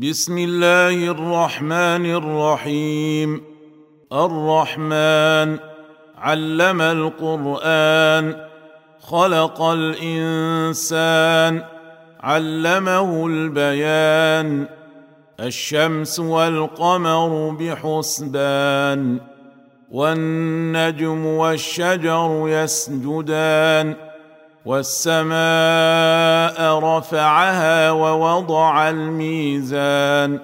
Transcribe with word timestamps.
بسم 0.00 0.38
الله 0.38 1.10
الرحمن 1.10 2.06
الرحيم. 2.06 3.42
الرحمن 4.12 5.58
علم 6.18 6.80
القرآن 6.80 8.36
خلق 9.00 9.62
الإنسان 9.62 11.62
علمه 12.20 13.26
البيان 13.26 14.66
الشمس 15.40 16.20
والقمر 16.20 17.56
بحسبان 17.60 19.20
والنجم 19.90 21.26
والشجر 21.26 22.44
يسجدان. 22.48 24.11
والسماء 24.64 25.38
رفعها 26.78 27.90
ووضع 27.90 28.90
الميزان 28.90 30.38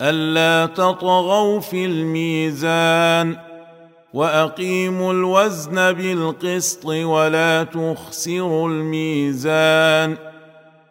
ألا 0.00 0.66
تطغوا 0.74 1.60
في 1.60 1.84
الميزان 1.84 3.36
وأقيموا 4.14 5.12
الوزن 5.12 5.92
بالقسط 5.92 6.86
ولا 6.86 7.64
تخسروا 7.64 8.68
الميزان 8.68 10.16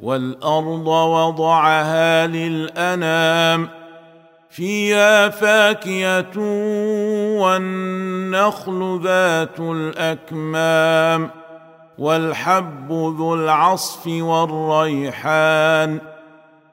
والأرض 0.00 0.86
وضعها 0.86 2.26
للأنام 2.26 3.68
فيها 4.50 5.28
فاكهة 5.28 6.38
والنخل 7.40 9.00
ذات 9.04 9.60
الأكمام 9.60 11.30
والحب 11.98 12.92
ذو 12.92 13.34
العصف 13.34 14.06
والريحان 14.06 16.00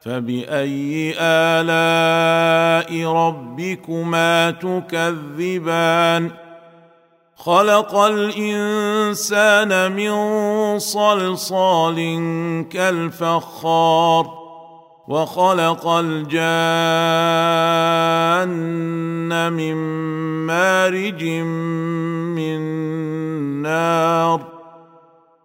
فبأي 0.00 1.14
آلاء 1.18 3.06
ربكما 3.12 4.50
تكذبان 4.50 6.30
خلق 7.36 7.94
الإنسان 7.94 9.92
من 9.92 10.14
صلصال 10.78 11.96
كالفخار 12.70 14.44
وخلق 15.08 15.86
الجان 15.86 16.32
من 19.52 19.74
مارج 20.46 21.24
من 22.34 22.60
نار 23.62 24.53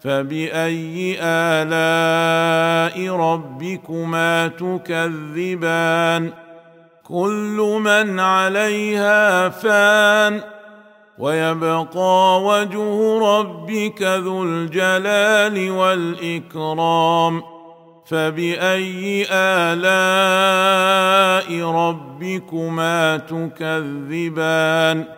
فباي 0.00 1.18
الاء 1.20 3.16
ربكما 3.16 4.48
تكذبان 4.48 6.30
كل 7.04 7.78
من 7.84 8.20
عليها 8.20 9.48
فان 9.48 10.40
ويبقى 11.18 12.42
وجه 12.42 13.18
ربك 13.18 14.02
ذو 14.02 14.44
الجلال 14.44 15.70
والاكرام 15.70 17.42
فباي 18.06 19.26
الاء 19.32 20.90
ربكما 21.70 23.16
تكذبان 23.16 25.17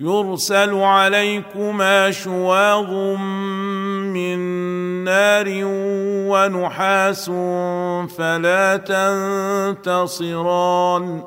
يرسل 0.00 0.74
عليكما 0.74 2.10
شواظ 2.10 2.90
من 4.16 4.38
نار 5.04 5.46
ونحاس 6.30 7.30
فلا 8.18 8.76
تنتصران. 9.76 11.22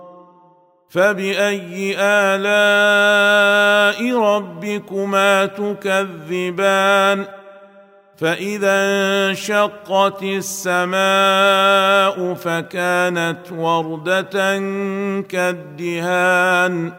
فبأي 0.89 1.95
آلاء 1.99 3.99
ربكما 4.19 5.45
تكذبان؟ 5.45 7.25
فإذا 8.17 8.69
انشقت 8.69 10.23
السماء 10.23 12.33
فكانت 12.33 13.51
وردة 13.51 14.57
كالدهان. 15.21 16.93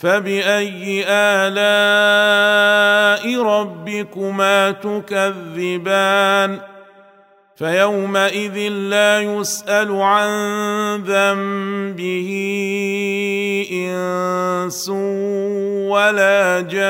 فباي 0.00 1.04
الاء 1.08 3.24
ربكما 3.42 4.70
تكذبان 4.70 6.58
فيومئذ 7.56 8.58
لا 8.68 9.20
يسال 9.20 10.00
عن 10.00 10.28
ذنبه 11.04 12.30
انس 13.72 14.88
ولا 15.88 16.60
جان 16.60 16.80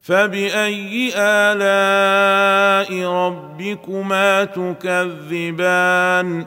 فباي 0.00 1.12
الاء 1.16 3.06
ربكما 3.06 4.44
تكذبان 4.44 6.46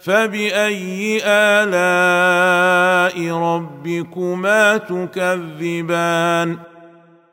فباي 0.00 1.20
الاء 1.24 3.16
ربكما 3.36 4.76
تكذبان 4.76 6.58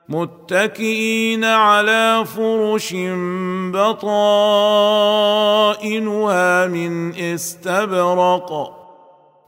متكئين 0.10 1.44
على 1.44 2.26
فرش 2.26 2.96
بطائنها 3.74 4.28
من 6.68 7.16
استبرق 7.16 8.74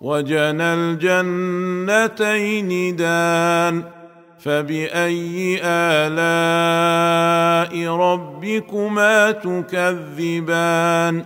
وجنى 0.02 0.74
الجنتين 0.74 2.26
دان 2.96 3.84
فباي 4.40 5.60
الاء 5.64 6.28
ربكما 7.96 9.32
تكذبان 9.32 11.26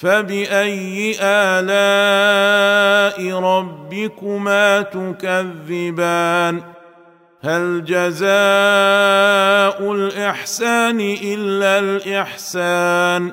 فباي 0.00 1.16
الاء 1.20 3.18
ربكما 3.40 4.82
تكذبان 4.82 6.60
هل 7.42 7.84
جزاء 7.84 8.32
الاحسان 9.92 11.00
الا 11.22 11.78
الاحسان 11.78 13.32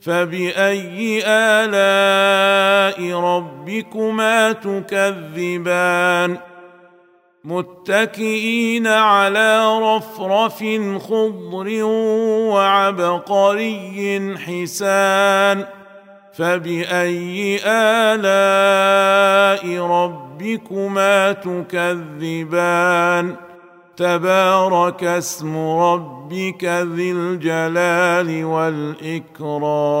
فباي 0.00 1.22
الاء 1.26 3.20
ربكما 3.20 4.52
تكذبان 4.52 6.36
متكئين 7.44 8.86
على 8.86 9.78
رفرف 9.78 10.58
خضر 10.98 11.84
وعبقري 12.52 14.36
حسان 14.38 15.64
فباي 16.32 17.60
الاء 17.66 19.78
ربكما 19.86 21.32
تكذبان 21.32 23.36
تبارك 24.00 25.04
اسم 25.04 25.56
ربك 25.56 26.64
ذي 26.64 27.12
الجلال 27.12 28.44
والإكرام. 29.34 30.00